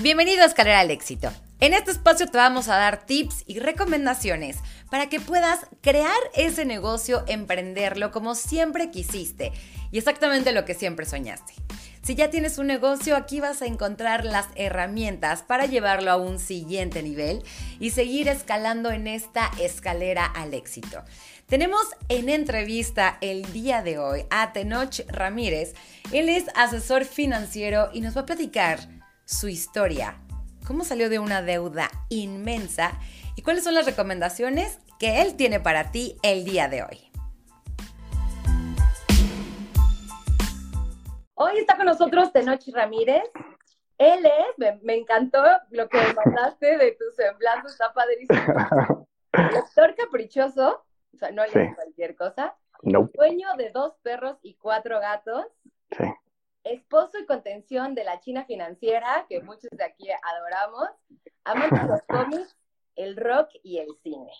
Bienvenido 0.00 0.42
a 0.42 0.46
Escalera 0.46 0.78
al 0.78 0.92
Éxito. 0.92 1.32
En 1.58 1.74
este 1.74 1.90
espacio 1.90 2.28
te 2.28 2.38
vamos 2.38 2.68
a 2.68 2.76
dar 2.76 3.04
tips 3.04 3.42
y 3.48 3.58
recomendaciones 3.58 4.58
para 4.92 5.08
que 5.08 5.18
puedas 5.18 5.66
crear 5.80 6.16
ese 6.36 6.64
negocio, 6.64 7.24
emprenderlo 7.26 8.12
como 8.12 8.36
siempre 8.36 8.92
quisiste 8.92 9.50
y 9.90 9.98
exactamente 9.98 10.52
lo 10.52 10.64
que 10.64 10.74
siempre 10.74 11.04
soñaste. 11.04 11.52
Si 12.00 12.14
ya 12.14 12.30
tienes 12.30 12.58
un 12.58 12.68
negocio, 12.68 13.16
aquí 13.16 13.40
vas 13.40 13.60
a 13.60 13.66
encontrar 13.66 14.24
las 14.24 14.46
herramientas 14.54 15.42
para 15.42 15.66
llevarlo 15.66 16.12
a 16.12 16.16
un 16.16 16.38
siguiente 16.38 17.02
nivel 17.02 17.42
y 17.80 17.90
seguir 17.90 18.28
escalando 18.28 18.92
en 18.92 19.08
esta 19.08 19.50
escalera 19.60 20.26
al 20.26 20.54
éxito. 20.54 21.02
Tenemos 21.48 21.82
en 22.08 22.28
entrevista 22.28 23.18
el 23.20 23.52
día 23.52 23.82
de 23.82 23.98
hoy 23.98 24.26
a 24.30 24.52
Tenoch 24.52 25.00
Ramírez. 25.08 25.74
Él 26.12 26.28
es 26.28 26.44
asesor 26.54 27.04
financiero 27.04 27.90
y 27.92 28.00
nos 28.00 28.16
va 28.16 28.20
a 28.20 28.26
platicar 28.26 28.97
su 29.28 29.46
historia, 29.46 30.16
cómo 30.66 30.84
salió 30.84 31.10
de 31.10 31.18
una 31.18 31.42
deuda 31.42 31.90
inmensa 32.08 32.98
y 33.36 33.42
cuáles 33.42 33.62
son 33.62 33.74
las 33.74 33.84
recomendaciones 33.84 34.78
que 34.98 35.20
él 35.20 35.36
tiene 35.36 35.60
para 35.60 35.90
ti 35.90 36.16
el 36.22 36.46
día 36.46 36.66
de 36.68 36.82
hoy. 36.82 37.12
Hoy 41.34 41.58
está 41.58 41.76
con 41.76 41.84
nosotros 41.84 42.32
Tenoch 42.32 42.66
Ramírez. 42.72 43.22
Él 43.98 44.24
es, 44.24 44.80
me, 44.82 44.94
encantó 44.94 45.42
lo 45.72 45.90
que 45.90 45.98
mandaste 46.24 46.78
de 46.78 46.92
tu 46.92 47.04
semblante, 47.14 47.68
está 47.68 47.92
padrísimo. 47.92 48.40
Doctor 49.52 49.94
caprichoso, 49.94 50.86
o 51.12 51.18
sea, 51.18 51.30
no 51.32 51.44
le 51.44 51.74
cualquier 51.74 52.16
cosa. 52.16 52.56
Dueño 52.80 53.48
de 53.58 53.70
dos 53.72 53.92
perros 54.02 54.38
y 54.40 54.54
cuatro 54.54 55.00
gatos. 55.00 55.44
Sí 55.90 56.04
esposo 56.68 57.18
y 57.18 57.26
contención 57.26 57.94
de 57.94 58.04
la 58.04 58.20
China 58.20 58.44
financiera, 58.44 59.26
que 59.28 59.40
muchos 59.42 59.70
de 59.70 59.84
aquí 59.84 60.08
adoramos, 60.22 60.88
amante 61.44 61.80
de 61.80 61.88
los 61.88 62.02
cómics, 62.08 62.56
el 62.96 63.16
rock 63.16 63.50
y 63.62 63.78
el 63.78 63.88
cine. 64.02 64.30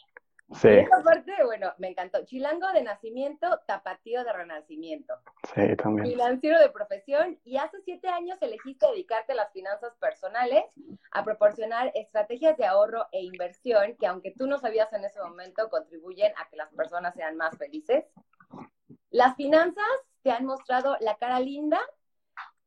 Sí. 0.55 0.69
Y 0.69 0.79
esa 0.79 1.03
parte, 1.03 1.33
bueno, 1.45 1.75
me 1.77 1.89
encantó. 1.89 2.25
Chilango 2.25 2.73
de 2.73 2.83
nacimiento, 2.83 3.61
tapatío 3.67 4.25
de 4.25 4.33
renacimiento. 4.33 5.15
Sí, 5.55 5.77
también. 5.77 6.09
Financiero 6.09 6.59
de 6.59 6.70
profesión. 6.70 7.39
Y 7.45 7.59
hace 7.59 7.83
siete 7.83 8.09
años 8.09 8.39
elegiste 8.41 8.87
dedicarte 8.87 9.33
a 9.33 9.37
las 9.37 9.53
finanzas 9.53 9.95
personales, 9.97 10.65
a 11.11 11.23
proporcionar 11.23 11.92
estrategias 11.95 12.57
de 12.57 12.65
ahorro 12.65 13.07
e 13.13 13.23
inversión 13.23 13.95
que, 14.01 14.07
aunque 14.07 14.33
tú 14.33 14.47
no 14.47 14.59
sabías 14.59 14.91
en 14.95 15.05
ese 15.05 15.20
momento, 15.20 15.69
contribuyen 15.69 16.33
a 16.39 16.48
que 16.48 16.57
las 16.57 16.73
personas 16.73 17.15
sean 17.15 17.37
más 17.37 17.57
felices. 17.59 18.07
Las 19.11 19.37
finanzas 19.37 19.85
te 20.23 20.31
han 20.31 20.47
mostrado 20.47 20.97
la 21.01 21.17
cara 21.17 21.41
linda 21.41 21.81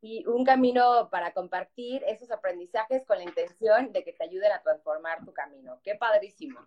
y 0.02 0.26
un 0.26 0.44
camino 0.44 1.10
para 1.12 1.32
compartir 1.32 2.04
esos 2.08 2.32
aprendizajes 2.32 3.06
con 3.06 3.18
la 3.18 3.24
intención 3.24 3.92
de 3.92 4.04
que 4.04 4.14
te 4.14 4.24
ayuden 4.24 4.52
a 4.52 4.62
transformar 4.62 5.24
tu 5.24 5.32
camino. 5.32 5.80
Qué 5.84 5.96
padrísimo. 5.96 6.60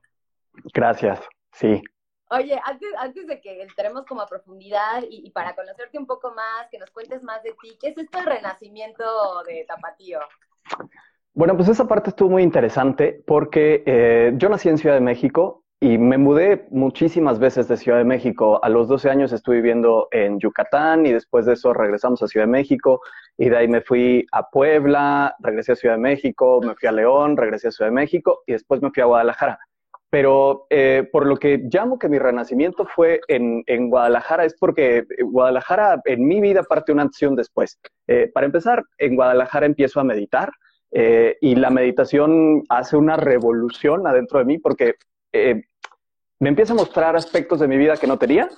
Gracias, 0.73 1.21
sí. 1.53 1.83
Oye, 2.31 2.59
antes, 2.65 2.89
antes 2.97 3.27
de 3.27 3.41
que 3.41 3.63
entremos 3.63 4.07
como 4.07 4.23
a 4.23 4.27
profundidad 4.27 5.03
y, 5.09 5.31
para 5.31 5.55
conocerte 5.55 5.99
un 5.99 6.07
poco 6.07 6.33
más, 6.33 6.69
que 6.71 6.79
nos 6.79 6.91
cuentes 6.91 7.23
más 7.23 7.43
de 7.43 7.55
ti, 7.61 7.77
¿qué 7.81 7.89
es 7.89 7.99
esto 7.99 8.19
del 8.19 8.27
renacimiento 8.27 9.43
de 9.45 9.65
Tapatío? 9.69 10.21
Bueno, 11.35 11.57
pues 11.57 11.69
esa 11.69 11.87
parte 11.87 12.11
estuvo 12.11 12.31
muy 12.31 12.43
interesante 12.43 13.23
porque 13.27 13.83
eh, 13.85 14.33
yo 14.37 14.49
nací 14.49 14.69
en 14.69 14.79
Ciudad 14.79 14.95
de 14.95 15.01
México, 15.01 15.64
y 15.85 15.99
me 15.99 16.17
mudé 16.17 16.65
muchísimas 16.71 17.39
veces 17.39 17.69
de 17.69 17.77
Ciudad 17.77 17.99
de 17.99 18.05
México. 18.05 18.59
A 18.65 18.71
los 18.71 18.89
12 18.89 19.11
años 19.11 19.35
estuve 19.35 19.57
viviendo 19.57 20.09
en 20.13 20.41
Yucatán 20.41 21.05
y 21.05 21.13
después 21.13 21.45
de 21.45 21.53
eso 21.53 21.75
regresamos 21.75 22.23
a 22.23 22.27
Ciudad 22.27 22.47
de 22.47 22.53
México 22.53 23.03
y 23.37 23.51
de 23.51 23.59
ahí 23.59 23.69
me 23.69 23.83
fui 23.83 24.27
a 24.33 24.49
Puebla, 24.49 25.37
regresé 25.41 25.73
a 25.73 25.77
Ciudad 25.77 25.97
de 25.97 26.01
México, 26.01 26.63
me 26.63 26.75
fui 26.75 26.89
a 26.89 26.93
León, 26.93 27.37
regresé 27.37 27.69
a 27.69 27.71
Ciudad 27.71 27.91
de 27.91 27.97
México 27.97 28.41
y 28.47 28.53
después 28.53 28.81
me 28.81 28.93
fui 28.93 29.03
a 29.03 29.07
Guadalajara. 29.07 29.59
Pero 30.09 30.67
eh, 30.71 31.07
por 31.13 31.27
lo 31.27 31.37
que 31.37 31.59
llamo 31.71 31.99
que 31.99 32.09
mi 32.09 32.19
renacimiento 32.19 32.87
fue 32.87 33.21
en, 33.29 33.63
en, 33.67 33.91
Guadalajara 33.91 34.47
es 34.47 34.57
porque 34.59 35.05
Guadalajara 35.23 36.01
en 36.07 36.27
mi 36.27 36.41
vida 36.41 36.63
parte 36.63 36.93
una 36.93 37.03
acción 37.03 37.37
después. 37.37 37.79
Eh, 38.07 38.31
para 38.33 38.47
empezar, 38.47 38.85
en 38.97 39.17
Guadalajara 39.17 39.67
empiezo 39.67 40.01
a 40.01 40.05
meditar. 40.05 40.51
Eh, 40.97 41.37
y 41.43 41.57
la 41.57 41.69
meditación 41.69 42.63
hace 42.71 42.97
una 42.97 43.17
revolución 43.19 44.07
adentro 44.07 44.39
de 44.39 44.45
mí 44.47 44.59
porque 44.59 44.95
me 46.45 46.51
empieza 46.51 46.75
a 46.75 46.77
mostrar 46.77 47.17
aspectos 47.17 47.59
de 47.59 47.69
mi 47.69 47.79
vida 47.79 47.97
que 47.97 48.07
no 48.07 48.19
tenía 48.19 48.51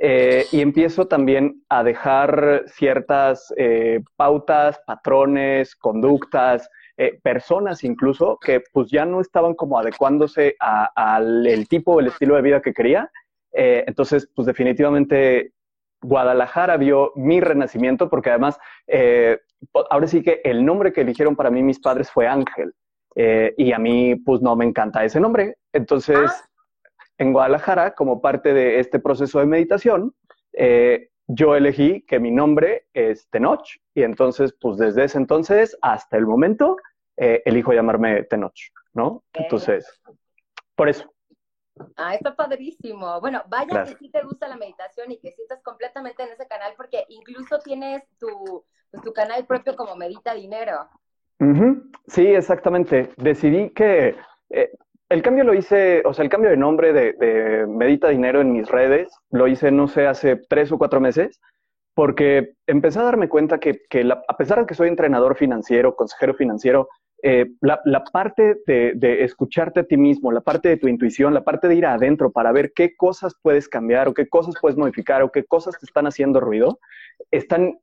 eh, 0.00 0.46
y 0.52 0.60
empiezo 0.60 1.08
también 1.08 1.64
a 1.68 1.82
dejar 1.82 2.62
ciertas 2.66 3.52
eh, 3.56 3.98
pautas, 4.14 4.80
patrones, 4.86 5.74
conductas, 5.74 6.70
eh, 6.96 7.18
personas 7.20 7.82
incluso 7.82 8.38
que 8.40 8.62
pues 8.72 8.92
ya 8.92 9.04
no 9.04 9.20
estaban 9.20 9.54
como 9.54 9.76
adecuándose 9.76 10.54
al 10.60 11.66
tipo 11.68 11.94
o 11.94 12.00
el 12.00 12.06
estilo 12.06 12.36
de 12.36 12.42
vida 12.42 12.62
que 12.62 12.72
quería. 12.72 13.10
entonces, 13.52 14.30
pues 14.36 14.46
definitivamente 14.46 15.52
Guadalajara 16.00 16.76
vio 16.76 17.10
mi 17.16 17.40
renacimiento 17.40 18.08
porque 18.08 18.30
además, 18.30 18.56
ahora 19.90 20.06
sí 20.06 20.22
que 20.22 20.42
el 20.44 20.64
nombre 20.64 20.92
que 20.92 21.00
eligieron 21.00 21.34
para 21.34 21.50
mí 21.50 21.60
mis 21.60 21.80
padres 21.80 22.08
fue 22.08 22.28
Ángel. 22.28 22.72
y 23.56 23.72
a 23.72 23.78
mí, 23.80 24.14
pues 24.14 24.40
no 24.42 24.54
me 24.54 24.64
encanta 24.64 25.04
ese 25.04 25.18
nombre. 25.18 25.56
Entonces, 25.72 26.30
ah 26.30 26.48
en 27.18 27.32
Guadalajara, 27.32 27.94
como 27.94 28.20
parte 28.20 28.52
de 28.52 28.80
este 28.80 28.98
proceso 28.98 29.38
de 29.38 29.46
meditación, 29.46 30.14
eh, 30.52 31.10
yo 31.26 31.54
elegí 31.54 32.02
que 32.02 32.18
mi 32.18 32.30
nombre 32.30 32.86
es 32.92 33.28
Tenoch 33.30 33.66
y 33.94 34.02
entonces, 34.02 34.54
pues 34.60 34.78
desde 34.78 35.04
ese 35.04 35.18
entonces 35.18 35.76
hasta 35.80 36.16
el 36.16 36.26
momento, 36.26 36.76
eh, 37.16 37.42
elijo 37.44 37.72
llamarme 37.72 38.24
Tenoch, 38.24 38.58
¿no? 38.94 39.22
Entonces, 39.32 39.86
por 40.74 40.88
eso. 40.88 41.10
Ah, 41.96 42.14
está 42.14 42.34
padrísimo. 42.34 43.20
Bueno, 43.20 43.42
vaya 43.48 43.84
que 43.84 43.94
sí 43.96 44.10
te 44.10 44.22
gusta 44.22 44.48
la 44.48 44.56
meditación 44.56 45.10
y 45.10 45.18
que 45.18 45.32
sí 45.32 45.42
estás 45.42 45.62
completamente 45.62 46.22
en 46.22 46.30
ese 46.30 46.46
canal 46.46 46.74
porque 46.76 47.04
incluso 47.08 47.58
tienes 47.60 48.02
tu, 48.18 48.64
pues, 48.90 49.02
tu 49.02 49.12
canal 49.12 49.46
propio 49.46 49.74
como 49.74 49.96
Medita 49.96 50.34
Dinero. 50.34 50.88
Sí, 52.06 52.26
exactamente. 52.26 53.10
Decidí 53.16 53.70
que 53.70 54.14
eh, 54.50 54.70
el 55.12 55.22
cambio 55.22 55.44
lo 55.44 55.52
hice, 55.52 56.02
o 56.06 56.14
sea, 56.14 56.24
el 56.24 56.30
cambio 56.30 56.50
de 56.50 56.56
nombre 56.56 56.92
de, 56.92 57.66
Medita 57.68 58.08
Dinero 58.08 58.40
en 58.40 58.52
mis 58.52 58.68
redes 58.68 59.14
lo 59.30 59.46
hice, 59.46 59.70
no 59.70 59.86
sé, 59.86 60.06
hace 60.06 60.36
tres 60.48 60.72
o 60.72 60.78
cuatro 60.78 61.00
meses, 61.00 61.38
porque 61.94 62.54
empecé 62.66 62.98
a 62.98 63.04
darme 63.04 63.28
cuenta 63.28 63.58
que, 63.58 63.82
a 64.28 64.36
pesar 64.38 64.60
de 64.60 64.66
que 64.66 64.74
soy 64.74 64.88
entrenador 64.88 65.36
financiero, 65.36 65.94
consejero 65.96 66.34
financiero, 66.34 66.88
eh, 67.22 67.46
la, 67.60 68.04
parte 68.10 68.56
de, 68.66 69.22
escucharte 69.22 69.80
a 69.80 69.84
ti 69.84 69.98
mismo, 69.98 70.32
la 70.32 70.40
parte 70.40 70.70
de 70.70 70.78
tu 70.78 70.88
intuición, 70.88 71.34
la 71.34 71.44
parte 71.44 71.68
de 71.68 71.74
ir 71.74 71.84
adentro 71.84 72.32
para 72.32 72.50
ver 72.50 72.72
qué 72.74 72.96
cosas 72.96 73.34
puedes 73.42 73.68
cambiar 73.68 74.08
o 74.08 74.14
qué 74.14 74.28
cosas 74.28 74.54
puedes 74.60 74.78
modificar 74.78 75.22
o 75.22 75.30
qué 75.30 75.44
cosas 75.44 75.78
te 75.78 75.84
están 75.84 76.06
haciendo 76.06 76.40
ruido, 76.40 76.78
están 77.30 77.78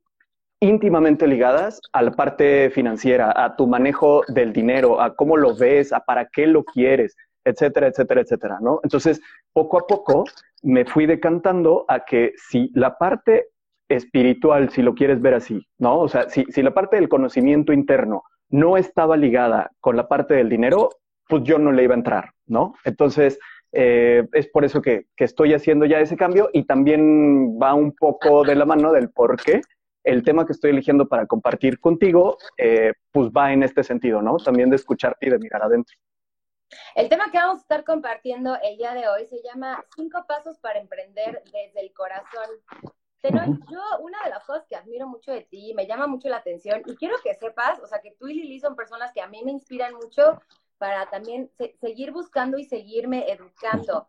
íntimamente 0.60 1.26
ligadas 1.26 1.80
a 1.92 2.02
la 2.02 2.12
parte 2.12 2.70
financiera, 2.70 3.32
a 3.34 3.56
tu 3.56 3.66
manejo 3.66 4.22
del 4.28 4.52
dinero, 4.52 5.00
a 5.00 5.14
cómo 5.14 5.36
lo 5.36 5.56
ves, 5.56 5.92
a 5.92 6.00
para 6.00 6.26
qué 6.26 6.46
lo 6.46 6.64
quieres, 6.64 7.16
etcétera, 7.44 7.88
etcétera, 7.88 8.20
etcétera, 8.20 8.58
¿no? 8.60 8.80
Entonces, 8.82 9.20
poco 9.54 9.78
a 9.78 9.86
poco 9.86 10.24
me 10.62 10.84
fui 10.84 11.06
decantando 11.06 11.86
a 11.88 12.04
que 12.04 12.34
si 12.36 12.70
la 12.74 12.98
parte 12.98 13.48
espiritual, 13.88 14.68
si 14.68 14.82
lo 14.82 14.94
quieres 14.94 15.22
ver 15.22 15.34
así, 15.34 15.66
¿no? 15.78 15.98
O 15.98 16.08
sea, 16.08 16.28
si, 16.28 16.44
si 16.50 16.62
la 16.62 16.74
parte 16.74 16.96
del 16.96 17.08
conocimiento 17.08 17.72
interno 17.72 18.22
no 18.50 18.76
estaba 18.76 19.16
ligada 19.16 19.70
con 19.80 19.96
la 19.96 20.08
parte 20.08 20.34
del 20.34 20.50
dinero, 20.50 20.90
pues 21.26 21.42
yo 21.44 21.58
no 21.58 21.72
le 21.72 21.84
iba 21.84 21.94
a 21.94 21.98
entrar, 21.98 22.30
¿no? 22.46 22.74
Entonces, 22.84 23.38
eh, 23.72 24.26
es 24.32 24.48
por 24.48 24.64
eso 24.64 24.82
que, 24.82 25.06
que, 25.16 25.24
estoy 25.24 25.54
haciendo 25.54 25.86
ya 25.86 26.00
ese 26.00 26.16
cambio 26.16 26.50
y 26.52 26.64
también 26.64 27.56
va 27.60 27.72
un 27.72 27.92
poco 27.92 28.44
de 28.44 28.56
la 28.56 28.66
mano 28.66 28.92
del 28.92 29.10
por 29.10 29.36
qué 29.36 29.60
el 30.10 30.24
tema 30.24 30.44
que 30.44 30.52
estoy 30.52 30.70
eligiendo 30.70 31.08
para 31.08 31.26
compartir 31.26 31.78
contigo, 31.80 32.36
eh, 32.56 32.92
pues 33.12 33.30
va 33.30 33.52
en 33.52 33.62
este 33.62 33.84
sentido, 33.84 34.20
¿no? 34.20 34.36
También 34.38 34.68
de 34.68 34.76
escucharte 34.76 35.26
y 35.26 35.30
de 35.30 35.38
mirar 35.38 35.62
adentro. 35.62 35.96
El 36.94 37.08
tema 37.08 37.30
que 37.30 37.38
vamos 37.38 37.58
a 37.58 37.62
estar 37.62 37.84
compartiendo 37.84 38.56
el 38.62 38.76
día 38.76 38.94
de 38.94 39.08
hoy 39.08 39.26
se 39.26 39.40
llama 39.42 39.84
Cinco 39.94 40.24
pasos 40.26 40.58
para 40.58 40.80
emprender 40.80 41.42
desde 41.44 41.80
el 41.80 41.92
corazón. 41.92 42.48
yo 43.70 43.80
una 44.00 44.22
de 44.24 44.30
las 44.30 44.44
cosas 44.44 44.66
que 44.68 44.76
admiro 44.76 45.06
mucho 45.06 45.30
de 45.30 45.42
ti, 45.42 45.74
me 45.74 45.86
llama 45.86 46.06
mucho 46.06 46.28
la 46.28 46.38
atención 46.38 46.82
y 46.86 46.96
quiero 46.96 47.16
que 47.22 47.34
sepas, 47.34 47.78
o 47.80 47.86
sea, 47.86 48.00
que 48.00 48.12
tú 48.12 48.28
y 48.28 48.34
Lili 48.34 48.58
son 48.60 48.74
personas 48.74 49.12
que 49.12 49.20
a 49.20 49.28
mí 49.28 49.42
me 49.44 49.52
inspiran 49.52 49.94
mucho 49.94 50.40
para 50.78 51.08
también 51.10 51.50
seguir 51.80 52.10
buscando 52.10 52.58
y 52.58 52.64
seguirme 52.64 53.30
educando. 53.30 54.08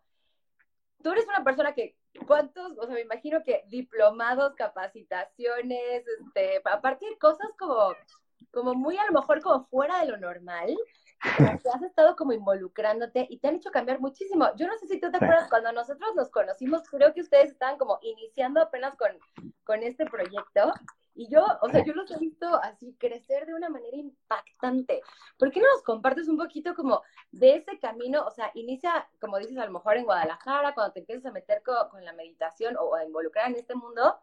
Tú 1.03 1.11
eres 1.11 1.27
una 1.27 1.43
persona 1.43 1.73
que 1.73 1.95
¿Cuántos? 2.27 2.77
O 2.77 2.85
sea, 2.85 2.93
me 2.93 3.01
imagino 3.01 3.43
que 3.43 3.63
diplomados, 3.67 4.55
capacitaciones, 4.55 6.03
este, 6.19 6.61
a 6.65 6.81
partir 6.81 7.09
de 7.09 7.17
cosas 7.17 7.49
como, 7.57 7.93
como 8.51 8.73
muy 8.73 8.97
a 8.97 9.05
lo 9.05 9.19
mejor 9.19 9.41
como 9.41 9.65
fuera 9.65 9.99
de 10.01 10.07
lo 10.07 10.17
normal, 10.17 10.75
has 11.21 11.81
estado 11.83 12.15
como 12.15 12.33
involucrándote 12.33 13.27
y 13.29 13.39
te 13.39 13.47
han 13.47 13.55
hecho 13.55 13.71
cambiar 13.71 13.99
muchísimo. 13.99 14.49
Yo 14.55 14.67
no 14.67 14.77
sé 14.77 14.87
si 14.87 14.99
tú 14.99 15.11
te 15.11 15.17
acuerdas, 15.17 15.49
cuando 15.49 15.71
nosotros 15.71 16.15
nos 16.15 16.29
conocimos, 16.29 16.81
creo 16.89 17.13
que 17.13 17.21
ustedes 17.21 17.51
estaban 17.51 17.77
como 17.77 17.99
iniciando 18.01 18.61
apenas 18.61 18.95
con, 18.95 19.11
con 19.63 19.83
este 19.83 20.05
proyecto 20.05 20.73
Y 21.13 21.27
yo, 21.27 21.45
o 21.61 21.69
sea, 21.69 21.83
yo 21.83 21.93
los 21.93 22.09
he 22.11 22.17
visto 22.17 22.47
así 22.63 22.95
crecer 22.97 23.45
de 23.45 23.53
una 23.53 23.69
manera 23.69 23.97
impactante. 23.97 25.01
¿Por 25.37 25.51
qué 25.51 25.59
no 25.59 25.67
nos 25.73 25.83
compartes 25.83 26.27
un 26.27 26.37
poquito 26.37 26.73
como 26.73 27.01
de 27.31 27.55
ese 27.55 27.77
camino? 27.79 28.25
O 28.25 28.31
sea, 28.31 28.51
inicia, 28.53 29.07
como 29.19 29.37
dices, 29.37 29.57
a 29.57 29.65
lo 29.65 29.73
mejor 29.73 29.97
en 29.97 30.05
Guadalajara, 30.05 30.73
cuando 30.73 30.93
te 30.93 31.01
empiezas 31.01 31.25
a 31.25 31.31
meter 31.31 31.61
con, 31.63 32.03
la 32.05 32.13
meditación 32.13 32.75
o 32.79 32.95
a 32.95 33.05
involucrar 33.05 33.49
en 33.49 33.57
este 33.57 33.75
mundo. 33.75 34.15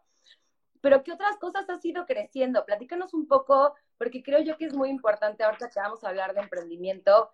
Pero 0.81 1.03
¿qué 1.03 1.11
otras 1.11 1.37
cosas 1.37 1.69
has 1.69 1.83
ido 1.85 2.05
creciendo? 2.05 2.65
Platícanos 2.65 3.13
un 3.13 3.27
poco, 3.27 3.75
porque 3.97 4.23
creo 4.23 4.39
yo 4.39 4.57
que 4.57 4.65
es 4.65 4.73
muy 4.73 4.89
importante 4.89 5.43
ahorita 5.43 5.69
que 5.69 5.79
vamos 5.79 6.03
a 6.03 6.09
hablar 6.09 6.33
de 6.33 6.41
emprendimiento, 6.41 7.29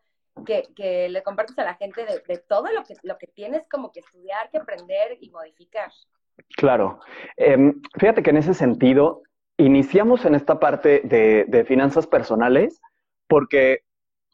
que, 0.46 0.68
que 0.76 1.08
le 1.08 1.24
compartes 1.24 1.58
a 1.60 1.64
la 1.64 1.76
gente 1.76 2.06
de, 2.06 2.22
de, 2.28 2.38
todo 2.40 2.68
lo 2.74 2.84
que, 2.84 2.96
lo 3.04 3.18
que 3.18 3.28
tienes 3.28 3.68
como 3.70 3.92
que 3.92 4.02
estudiar, 4.02 4.50
que 4.50 4.58
aprender 4.58 5.18
y 5.22 5.30
modificar. 5.30 5.92
Claro. 6.58 7.00
Em, 7.38 7.82
fíjate 7.98 8.22
que 8.24 8.32
en 8.32 8.38
ese 8.38 8.54
sentido, 8.54 9.24
iniciamos 9.58 10.26
en 10.26 10.36
esta 10.36 10.60
parte 10.60 11.02
de, 11.04 11.66
finanzas 11.68 12.08
personales 12.08 12.82
porque 13.28 13.82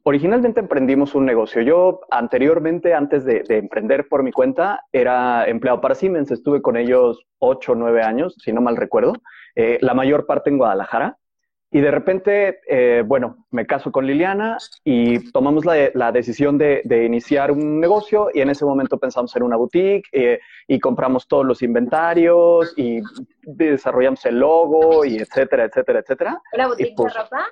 originalmente 0.03 0.59
emprendimos 0.59 1.15
un 1.15 1.25
negocio. 1.25 1.61
Yo 1.61 2.01
anteriormente, 2.09 2.93
antes 2.93 3.23
de, 3.23 3.43
de, 3.43 3.57
emprender 3.57 4.07
por 4.07 4.23
mi 4.23 4.31
cuenta, 4.31 4.85
era 4.91 5.47
empleado 5.47 5.79
para 5.81 5.95
Siemens. 5.95 6.31
Estuve 6.31 6.61
con 6.61 6.75
ellos 6.75 7.25
ocho 7.39 7.73
o 7.73 7.75
nueve 7.75 8.01
años, 8.01 8.35
si 8.39 8.51
no 8.51 8.61
mal 8.61 8.77
recuerdo, 8.77 9.13
eh, 9.55 9.77
la 9.81 9.93
mayor 9.93 10.25
parte 10.25 10.49
en 10.49 10.57
Guadalajara. 10.57 11.17
Y 11.73 11.79
de 11.79 11.89
repente, 11.89 12.59
eh, 12.67 13.01
bueno, 13.05 13.45
me 13.49 13.65
caso 13.65 13.93
con 13.93 14.05
Liliana 14.05 14.57
y 14.83 15.31
tomamos 15.31 15.63
la, 15.65 16.11
decisión 16.11 16.57
de, 16.57 16.83
iniciar 17.05 17.49
un 17.49 17.79
negocio 17.79 18.27
y 18.33 18.41
en 18.41 18.49
ese 18.49 18.65
momento 18.65 18.97
pensamos 18.97 19.33
en 19.37 19.43
una 19.43 19.55
boutique 19.55 20.09
eh, 20.11 20.39
y 20.67 20.79
compramos 20.79 21.29
todos 21.29 21.45
los 21.45 21.61
inventarios 21.61 22.73
y 22.75 22.99
desarrollamos 23.43 24.25
el 24.25 24.39
logo 24.39 25.05
y 25.05 25.17
etcétera, 25.17 25.63
etcétera, 25.63 25.99
etcétera. 25.99 26.41
¿Una 26.53 26.67
boutique 26.67 26.89
de 26.89 26.95
pues, 26.95 27.15
ropa? 27.15 27.45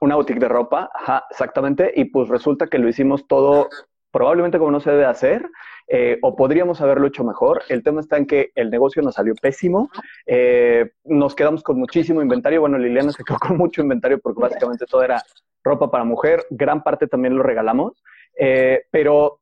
Una 0.00 0.16
boutique 0.16 0.40
de 0.40 0.48
ropa, 0.48 0.90
ajá, 0.94 1.24
exactamente. 1.30 1.92
Y 1.96 2.04
pues 2.04 2.28
resulta 2.28 2.66
que 2.66 2.78
lo 2.78 2.88
hicimos 2.88 3.26
todo 3.26 3.70
probablemente 4.10 4.58
como 4.58 4.70
no 4.70 4.80
se 4.80 4.90
debe 4.90 5.06
hacer, 5.06 5.48
eh, 5.88 6.18
o 6.22 6.36
podríamos 6.36 6.80
haberlo 6.80 7.06
hecho 7.06 7.24
mejor. 7.24 7.62
El 7.68 7.82
tema 7.82 8.00
está 8.00 8.16
en 8.16 8.26
que 8.26 8.50
el 8.54 8.70
negocio 8.70 9.02
nos 9.02 9.14
salió 9.14 9.34
pésimo, 9.34 9.90
eh, 10.26 10.92
nos 11.04 11.34
quedamos 11.34 11.62
con 11.62 11.78
muchísimo 11.78 12.22
inventario. 12.22 12.60
Bueno, 12.60 12.78
Liliana 12.78 13.12
se 13.12 13.24
quedó 13.24 13.38
con 13.38 13.56
mucho 13.56 13.82
inventario 13.82 14.18
porque 14.20 14.40
básicamente 14.40 14.86
todo 14.86 15.02
era 15.02 15.22
ropa 15.64 15.90
para 15.90 16.04
mujer, 16.04 16.44
gran 16.50 16.82
parte 16.82 17.06
también 17.06 17.36
lo 17.36 17.42
regalamos, 17.42 18.02
eh, 18.38 18.84
pero 18.90 19.40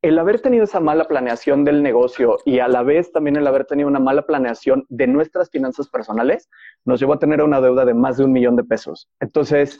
el 0.00 0.18
haber 0.18 0.40
tenido 0.40 0.64
esa 0.64 0.80
mala 0.80 1.06
planeación 1.06 1.64
del 1.64 1.82
negocio 1.82 2.38
y 2.44 2.58
a 2.58 2.68
la 2.68 2.82
vez 2.82 3.10
también 3.12 3.36
el 3.36 3.46
haber 3.46 3.64
tenido 3.64 3.88
una 3.88 4.00
mala 4.00 4.26
planeación 4.26 4.84
de 4.88 5.06
nuestras 5.06 5.50
finanzas 5.50 5.88
personales 5.88 6.50
nos 6.84 7.00
llevó 7.00 7.14
a 7.14 7.18
tener 7.18 7.42
una 7.42 7.60
deuda 7.60 7.84
de 7.84 7.94
más 7.94 8.18
de 8.18 8.24
un 8.24 8.32
millón 8.32 8.56
de 8.56 8.64
pesos. 8.64 9.08
Entonces, 9.20 9.78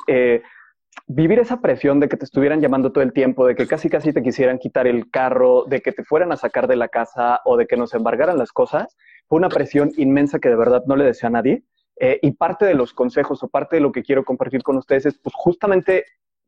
vivir 1.06 1.38
esa 1.38 1.60
presión 1.60 2.00
de 2.00 2.08
que 2.08 2.16
te 2.16 2.24
estuvieran 2.24 2.60
llamando 2.60 2.92
todo 2.92 3.02
el 3.04 3.12
tiempo, 3.12 3.46
de 3.46 3.54
que 3.54 3.66
casi 3.66 3.88
casi 3.88 4.12
te 4.12 4.22
quisieran 4.22 4.58
quitar 4.58 4.86
el 4.86 5.10
carro, 5.10 5.64
de 5.64 5.80
que 5.80 5.92
te 5.92 6.04
fueran 6.04 6.32
a 6.32 6.36
sacar 6.36 6.66
de 6.66 6.76
la 6.76 6.88
casa 6.88 7.40
o 7.44 7.56
de 7.56 7.66
que 7.66 7.76
nos 7.76 7.94
embargaran 7.94 8.38
las 8.38 8.52
cosas, 8.52 8.96
fue 9.28 9.38
una 9.38 9.48
presión 9.48 9.90
inmensa 9.96 10.38
que 10.38 10.48
de 10.48 10.56
verdad 10.56 10.82
no 10.86 10.96
le 10.96 11.04
deseo 11.04 11.28
a 11.28 11.32
nadie. 11.32 11.64
Eh, 11.96 12.18
y 12.22 12.32
parte 12.32 12.64
de 12.64 12.74
los 12.74 12.92
consejos 12.92 13.42
o 13.42 13.48
parte 13.48 13.76
de 13.76 13.82
lo 13.82 13.92
que 13.92 14.02
quiero 14.02 14.24
compartir 14.24 14.62
con 14.62 14.76
ustedes 14.76 15.06
es 15.06 15.18
pues 15.18 15.34
justamente 15.36 16.04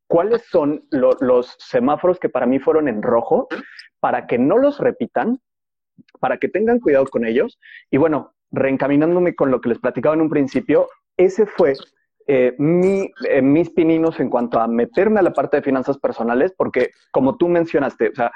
cuáles 0.09 0.45
son 0.47 0.85
los 0.91 1.57
semáforos 1.59 2.19
que 2.19 2.29
para 2.29 2.47
mí 2.47 2.59
fueron 2.59 2.89
en 2.89 3.03
rojo 3.03 3.49
para 4.01 4.27
que 4.27 4.39
no 4.39 4.59
los 4.59 4.79
repitan, 4.79 5.41
para 6.21 6.39
que 6.39 6.49
tengan 6.49 6.81
cuidado 6.81 7.07
con 7.07 7.25
ellos. 7.25 7.59
Y 7.91 7.97
bueno, 7.97 8.35
reencaminándome 8.51 9.35
con 9.35 9.51
lo 9.51 9.61
que 9.61 9.69
les 9.69 9.79
platicaba 9.79 10.15
en 10.15 10.23
un 10.23 10.31
principio, 10.31 10.89
ese 11.17 11.47
fue 11.47 11.75
eh, 12.27 12.55
mi, 12.59 13.11
eh, 13.29 13.43
mis 13.43 13.71
pininos 13.71 14.19
en 14.21 14.31
cuanto 14.31 14.59
a 14.59 14.67
meterme 14.67 15.21
a 15.21 15.23
la 15.23 15.33
parte 15.33 15.59
de 15.59 15.63
finanzas 15.63 15.99
personales, 15.99 16.53
porque 16.57 16.91
como 17.11 17.37
tú 17.37 17.49
mencionaste, 17.49 18.09
o 18.09 18.15
sea, 18.15 18.33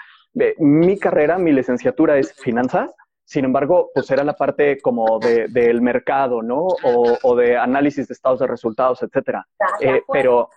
mi 0.59 0.99
carrera, 0.99 1.39
mi 1.39 1.53
licenciatura 1.53 2.17
es 2.17 2.33
finanzas, 2.35 2.95
sin 3.31 3.45
embargo, 3.45 3.93
pues 3.95 4.11
era 4.11 4.25
la 4.25 4.33
parte 4.33 4.81
como 4.81 5.21
de, 5.21 5.47
del 5.47 5.81
mercado, 5.83 6.43
¿no? 6.43 6.67
O, 6.83 7.17
o, 7.23 7.37
de 7.37 7.57
análisis 7.57 8.09
de 8.09 8.15
estados 8.15 8.41
de 8.41 8.49
resultados, 8.49 9.05
etcétera. 9.05 9.47
Eh, 9.81 10.03
pero 10.13 10.49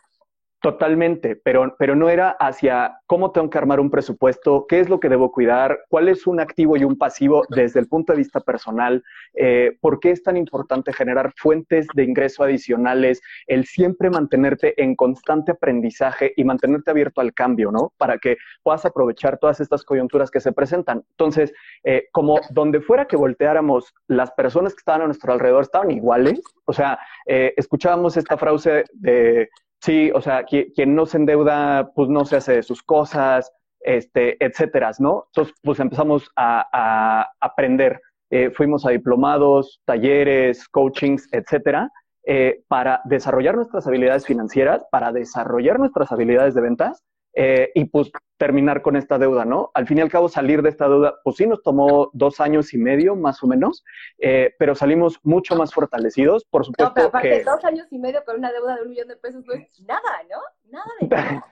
Totalmente, 0.63 1.35
pero, 1.35 1.75
pero 1.77 1.93
no 1.93 2.07
era 2.07 2.37
hacia 2.39 3.01
cómo 3.05 3.33
tengo 3.33 3.49
que 3.49 3.57
armar 3.57 3.81
un 3.81 3.91
presupuesto, 3.91 4.65
qué 4.65 4.79
es 4.79 4.87
lo 4.87 5.01
que 5.01 5.09
debo 5.09 5.29
cuidar, 5.29 5.81
cuál 5.89 6.07
es 6.07 6.25
un 6.25 6.39
activo 6.39 6.77
y 6.77 6.85
un 6.85 6.97
pasivo 6.97 7.43
desde 7.49 7.81
el 7.81 7.89
punto 7.89 8.13
de 8.13 8.19
vista 8.19 8.39
personal, 8.39 9.03
eh, 9.33 9.77
por 9.81 9.99
qué 9.99 10.11
es 10.11 10.23
tan 10.23 10.37
importante 10.37 10.93
generar 10.93 11.33
fuentes 11.35 11.85
de 11.93 12.05
ingreso 12.05 12.45
adicionales, 12.45 13.21
el 13.47 13.65
siempre 13.65 14.09
mantenerte 14.09 14.81
en 14.81 14.95
constante 14.95 15.51
aprendizaje 15.51 16.31
y 16.37 16.45
mantenerte 16.45 16.91
abierto 16.91 17.19
al 17.19 17.33
cambio, 17.33 17.69
¿no? 17.69 17.91
Para 17.97 18.17
que 18.17 18.37
puedas 18.63 18.85
aprovechar 18.85 19.39
todas 19.39 19.59
estas 19.59 19.83
coyunturas 19.83 20.31
que 20.31 20.39
se 20.39 20.53
presentan. 20.53 21.03
Entonces, 21.09 21.51
eh, 21.83 22.07
como 22.13 22.39
donde 22.51 22.79
fuera 22.79 23.05
que 23.05 23.17
volteáramos, 23.17 23.93
las 24.07 24.31
personas 24.31 24.73
que 24.73 24.79
estaban 24.79 25.01
a 25.01 25.07
nuestro 25.07 25.33
alrededor 25.33 25.63
estaban 25.63 25.91
iguales, 25.91 26.41
o 26.63 26.71
sea, 26.71 26.97
eh, 27.25 27.53
escuchábamos 27.57 28.15
esta 28.15 28.37
frase 28.37 28.85
de 28.93 29.49
Sí, 29.83 30.11
o 30.15 30.21
sea, 30.21 30.45
quien, 30.45 30.95
no 30.95 31.05
se 31.05 31.17
endeuda, 31.17 31.91
pues 31.93 32.07
no 32.07 32.23
se 32.23 32.37
hace 32.37 32.53
de 32.53 32.63
sus 32.63 32.81
cosas, 32.81 33.51
este, 33.81 34.41
etcétera, 34.41 34.91
¿no? 34.99 35.25
Entonces, 35.27 35.53
pues 35.61 35.77
empezamos 35.81 36.31
a, 36.37 37.27
aprender. 37.41 37.99
Eh, 38.29 38.49
fuimos 38.51 38.85
a 38.85 38.91
diplomados, 38.91 39.81
talleres, 39.83 40.69
coachings, 40.69 41.27
etcétera, 41.33 41.91
eh, 42.25 42.61
para 42.69 43.01
desarrollar 43.03 43.55
nuestras 43.55 43.85
habilidades 43.85 44.25
financieras, 44.25 44.85
para 44.89 45.11
desarrollar 45.11 45.79
nuestras 45.79 46.13
habilidades 46.13 46.53
de 46.55 46.61
ventas 46.61 47.03
eh, 47.33 47.71
y 47.73 47.85
pues 47.85 48.11
terminar 48.37 48.81
con 48.81 48.95
esta 48.95 49.17
deuda, 49.17 49.45
¿no? 49.45 49.71
Al 49.73 49.87
fin 49.87 49.97
y 49.97 50.01
al 50.01 50.09
cabo 50.09 50.27
salir 50.27 50.61
de 50.61 50.69
esta 50.69 50.87
deuda, 50.87 51.15
pues 51.23 51.37
sí 51.37 51.47
nos 51.47 51.63
tomó 51.63 52.09
dos 52.13 52.39
años 52.39 52.73
y 52.73 52.77
medio 52.77 53.15
más 53.15 53.41
o 53.41 53.47
menos, 53.47 53.83
eh, 54.19 54.53
pero 54.59 54.75
salimos 54.75 55.19
mucho 55.23 55.55
más 55.55 55.73
fortalecidos, 55.73 56.45
por 56.45 56.65
supuesto. 56.65 56.89
No, 56.89 56.93
pero 56.93 57.07
aparte 57.07 57.43
dos 57.43 57.63
años 57.63 57.87
y 57.91 57.99
medio 57.99 58.23
con 58.25 58.37
una 58.37 58.51
deuda 58.51 58.75
de 58.75 58.81
un 58.83 58.89
millón 58.89 59.07
de 59.07 59.15
pesos 59.15 59.45
no 59.45 59.53
es 59.53 59.81
nada, 59.81 60.23
¿no? 60.29 60.37
Nada 60.71 60.91
de 60.99 61.07
nada. 61.07 61.45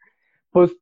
pues, 0.52 0.76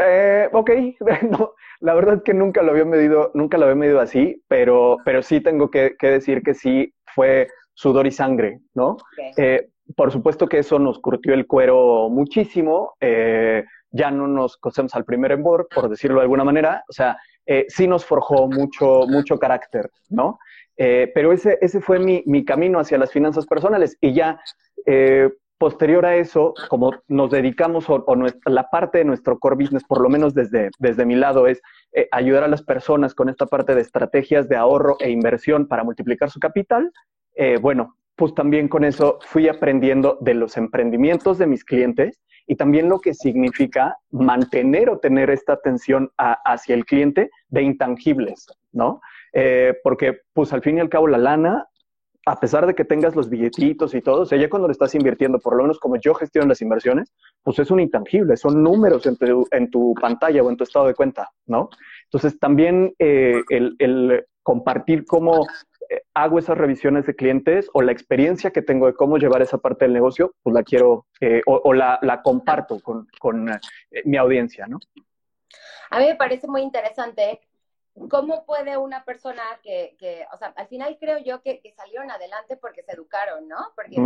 eh, 0.00 0.48
ok, 0.52 0.70
no, 1.30 1.54
la 1.80 1.94
verdad 1.94 2.16
es 2.16 2.22
que 2.22 2.34
nunca 2.34 2.62
lo 2.62 2.72
había 2.72 2.84
medido, 2.84 3.30
nunca 3.34 3.58
lo 3.58 3.64
había 3.64 3.76
medido 3.76 4.00
así, 4.00 4.42
pero, 4.48 4.98
pero 5.04 5.22
sí 5.22 5.40
tengo 5.40 5.70
que, 5.70 5.94
decir 6.00 6.42
que 6.42 6.54
sí 6.54 6.94
fue 7.14 7.48
sudor 7.74 8.06
y 8.06 8.10
sangre, 8.10 8.60
¿no? 8.74 8.96
Eh, 9.36 9.68
por 9.94 10.10
supuesto 10.10 10.48
que 10.48 10.58
eso 10.58 10.78
nos 10.78 10.98
curtió 10.98 11.34
el 11.34 11.46
cuero 11.46 12.08
muchísimo. 12.08 12.94
Eh, 13.00 13.64
ya 13.96 14.10
no 14.10 14.28
nos 14.28 14.56
cosemos 14.56 14.94
al 14.94 15.04
primer 15.04 15.32
embor, 15.32 15.68
por 15.74 15.88
decirlo 15.88 16.16
de 16.16 16.22
alguna 16.22 16.44
manera, 16.44 16.84
o 16.88 16.92
sea, 16.92 17.16
eh, 17.46 17.64
sí 17.68 17.86
nos 17.86 18.04
forjó 18.04 18.48
mucho, 18.48 19.06
mucho 19.08 19.38
carácter, 19.38 19.90
¿no? 20.08 20.38
Eh, 20.76 21.10
pero 21.14 21.32
ese, 21.32 21.58
ese 21.60 21.80
fue 21.80 21.98
mi, 21.98 22.22
mi, 22.26 22.44
camino 22.44 22.78
hacia 22.78 22.98
las 22.98 23.10
finanzas 23.10 23.46
personales 23.46 23.96
y 24.00 24.12
ya 24.12 24.38
eh, 24.84 25.30
posterior 25.56 26.04
a 26.04 26.16
eso, 26.16 26.52
como 26.68 26.92
nos 27.08 27.30
dedicamos 27.30 27.88
o, 27.88 28.04
la 28.44 28.68
parte 28.68 28.98
de 28.98 29.04
nuestro 29.04 29.38
core 29.38 29.56
business, 29.56 29.84
por 29.84 30.02
lo 30.02 30.10
menos 30.10 30.34
desde, 30.34 30.70
desde 30.78 31.06
mi 31.06 31.14
lado, 31.14 31.46
es 31.46 31.62
ayudar 32.10 32.44
a 32.44 32.48
las 32.48 32.62
personas 32.62 33.14
con 33.14 33.30
esta 33.30 33.46
parte 33.46 33.74
de 33.74 33.80
estrategias 33.80 34.50
de 34.50 34.56
ahorro 34.56 34.96
e 35.00 35.08
inversión 35.10 35.66
para 35.66 35.82
multiplicar 35.82 36.28
su 36.28 36.40
capital, 36.40 36.92
bueno, 37.62 37.96
pues 38.16 38.34
también 38.34 38.68
con 38.68 38.84
eso 38.84 39.18
fui 39.20 39.48
aprendiendo 39.48 40.18
de 40.20 40.34
los 40.34 40.56
emprendimientos 40.56 41.38
de 41.38 41.46
mis 41.46 41.64
clientes 41.64 42.20
y 42.46 42.56
también 42.56 42.88
lo 42.88 43.00
que 43.00 43.12
significa 43.12 43.98
mantener 44.10 44.88
o 44.88 44.98
tener 44.98 45.30
esta 45.30 45.52
atención 45.52 46.10
hacia 46.16 46.74
el 46.74 46.84
cliente 46.86 47.30
de 47.48 47.62
intangibles, 47.62 48.46
¿no? 48.72 49.00
Eh, 49.32 49.74
porque 49.82 50.20
pues 50.32 50.52
al 50.52 50.62
fin 50.62 50.78
y 50.78 50.80
al 50.80 50.88
cabo 50.88 51.08
la 51.08 51.18
lana, 51.18 51.66
a 52.24 52.40
pesar 52.40 52.66
de 52.66 52.74
que 52.74 52.84
tengas 52.84 53.14
los 53.14 53.28
billetitos 53.28 53.94
y 53.94 54.00
todo, 54.00 54.22
o 54.22 54.26
sea, 54.26 54.38
ya 54.38 54.48
cuando 54.48 54.68
le 54.68 54.72
estás 54.72 54.94
invirtiendo, 54.94 55.38
por 55.38 55.56
lo 55.56 55.64
menos 55.64 55.78
como 55.78 55.96
yo 55.96 56.14
gestiono 56.14 56.48
las 56.48 56.62
inversiones, 56.62 57.12
pues 57.42 57.58
es 57.58 57.70
un 57.70 57.80
intangible, 57.80 58.36
son 58.36 58.62
números 58.62 59.06
en 59.06 59.16
tu, 59.16 59.46
en 59.50 59.70
tu 59.70 59.94
pantalla 60.00 60.42
o 60.42 60.50
en 60.50 60.56
tu 60.56 60.64
estado 60.64 60.86
de 60.86 60.94
cuenta, 60.94 61.28
¿no? 61.46 61.68
Entonces 62.04 62.38
también 62.38 62.94
eh, 62.98 63.42
el, 63.50 63.76
el 63.78 64.24
compartir 64.42 65.04
cómo 65.04 65.44
hago 66.14 66.38
esas 66.38 66.56
revisiones 66.56 67.06
de 67.06 67.14
clientes 67.14 67.68
o 67.72 67.82
la 67.82 67.92
experiencia 67.92 68.50
que 68.50 68.62
tengo 68.62 68.86
de 68.86 68.94
cómo 68.94 69.18
llevar 69.18 69.42
esa 69.42 69.58
parte 69.58 69.84
del 69.84 69.94
negocio, 69.94 70.34
pues 70.42 70.54
la 70.54 70.62
quiero 70.62 71.06
eh, 71.20 71.42
o, 71.46 71.72
la, 71.74 72.20
comparto 72.22 72.80
con, 72.80 73.48
eh, 73.48 74.02
mi 74.04 74.16
audiencia, 74.16 74.66
¿no? 74.66 74.78
A 75.90 75.98
mí 75.98 76.06
me 76.06 76.16
parece 76.16 76.48
muy 76.48 76.62
interesante 76.62 77.40
cómo 78.10 78.44
puede 78.44 78.76
una 78.76 79.04
persona 79.04 79.42
que, 79.62 79.96
que 79.98 80.26
o 80.32 80.36
sea, 80.36 80.48
al 80.56 80.66
final 80.68 80.96
creo 80.98 81.18
yo 81.18 81.40
que, 81.42 81.60
salieron 81.76 82.10
adelante 82.10 82.56
porque 82.56 82.82
se 82.82 82.92
educaron, 82.92 83.46
¿no? 83.48 83.72
Porque 83.74 83.96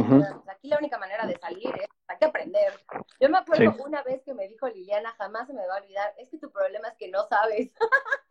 aquí 0.49 0.69
la 0.69 0.79
única 0.79 0.99
manera 0.99 1.27
de 1.27 1.37
salir 1.39 1.73
es, 1.77 1.89
hay 2.07 2.19
que 2.19 2.27
aprender. 2.27 2.73
Yo 3.19 3.29
me 3.29 3.39
acuerdo 3.39 3.75
una 3.85 4.03
vez 4.03 4.23
que 4.25 4.35
me 4.35 4.49
dijo 4.49 4.69
Liliana, 4.69 5.15
jamás 5.19 5.47
se 5.47 5.55
me 5.55 5.67
va 5.67 5.77
a 5.77 5.83
olvidar, 5.83 6.13
es 6.19 6.29
que 6.29 6.39
tu 6.39 6.51
problema 6.51 6.89
es 6.89 6.95
que 6.99 7.09
no 7.09 7.27
sabes. 7.29 7.71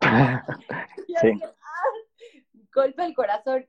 sí 1.20 1.40
al 2.98 3.14
corazón. 3.14 3.66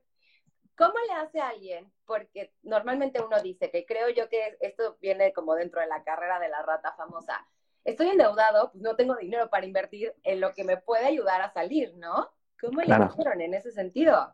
¿cómo 0.76 0.94
le 1.12 1.20
hace 1.20 1.40
a 1.40 1.48
alguien? 1.48 1.90
Porque 2.06 2.52
normalmente 2.62 3.20
uno 3.22 3.40
dice 3.42 3.70
que 3.70 3.84
creo 3.84 4.08
yo 4.10 4.28
que 4.28 4.56
esto 4.60 4.96
viene 5.00 5.32
como 5.32 5.54
dentro 5.54 5.80
de 5.80 5.86
la 5.86 6.02
carrera 6.02 6.38
de 6.38 6.48
la 6.48 6.62
rata 6.62 6.92
famosa. 6.96 7.46
Estoy 7.84 8.08
endeudado, 8.08 8.70
pues 8.72 8.82
no 8.82 8.96
tengo 8.96 9.16
dinero 9.16 9.50
para 9.50 9.66
invertir 9.66 10.14
en 10.22 10.40
lo 10.40 10.52
que 10.54 10.64
me 10.64 10.76
puede 10.76 11.06
ayudar 11.06 11.42
a 11.42 11.52
salir, 11.52 11.94
¿no? 11.96 12.28
¿Cómo 12.60 12.80
le 12.80 12.86
hicieron 12.86 13.40
en 13.40 13.54
ese 13.54 13.72
sentido? 13.72 14.32